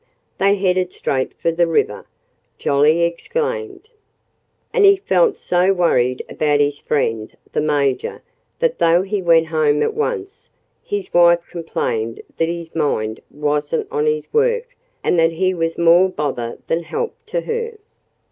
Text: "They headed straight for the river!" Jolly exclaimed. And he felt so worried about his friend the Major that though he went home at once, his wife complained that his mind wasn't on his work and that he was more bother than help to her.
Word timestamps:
"They 0.39 0.55
headed 0.55 0.91
straight 0.91 1.35
for 1.39 1.51
the 1.51 1.67
river!" 1.67 2.07
Jolly 2.57 3.03
exclaimed. 3.03 3.91
And 4.73 4.83
he 4.83 4.95
felt 4.95 5.37
so 5.37 5.73
worried 5.73 6.25
about 6.27 6.59
his 6.59 6.79
friend 6.79 7.37
the 7.53 7.61
Major 7.61 8.23
that 8.57 8.79
though 8.79 9.03
he 9.03 9.21
went 9.21 9.45
home 9.49 9.83
at 9.83 9.93
once, 9.93 10.49
his 10.83 11.13
wife 11.13 11.41
complained 11.51 12.23
that 12.37 12.49
his 12.49 12.73
mind 12.73 13.19
wasn't 13.29 13.87
on 13.91 14.07
his 14.07 14.25
work 14.33 14.75
and 15.03 15.19
that 15.19 15.33
he 15.33 15.53
was 15.53 15.77
more 15.77 16.09
bother 16.09 16.57
than 16.65 16.81
help 16.81 17.13
to 17.27 17.41
her. 17.41 17.77